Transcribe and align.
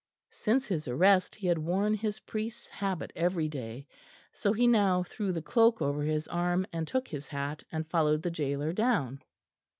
Since 0.31 0.65
his 0.65 0.87
arrest 0.87 1.35
he 1.35 1.45
had 1.45 1.59
worn 1.59 1.93
his 1.93 2.19
priest's 2.21 2.65
habit 2.65 3.13
every 3.15 3.47
day, 3.47 3.85
so 4.33 4.51
he 4.51 4.65
now 4.65 5.03
threw 5.03 5.31
the 5.31 5.43
cloak 5.43 5.79
over 5.79 6.01
his 6.01 6.27
arm 6.27 6.65
and 6.73 6.87
took 6.87 7.09
his 7.09 7.27
hat, 7.27 7.63
and 7.71 7.85
followed 7.87 8.23
the 8.23 8.31
gaoler 8.31 8.73
down. 8.73 9.21